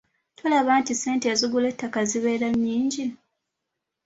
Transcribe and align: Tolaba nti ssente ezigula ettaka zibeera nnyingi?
Tolaba 0.37 0.71
nti 0.79 0.93
ssente 0.95 1.25
ezigula 1.33 1.67
ettaka 1.73 1.99
zibeera 2.09 2.47
nnyingi? 2.53 3.05